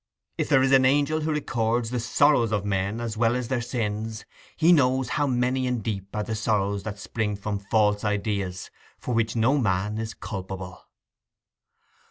[0.35, 3.61] If there is an angel who records the sorrows of men as well as their
[3.61, 4.25] sins,
[4.57, 9.13] he knows how many and deep are the sorrows that spring from false ideas for
[9.13, 10.87] which no man is culpable.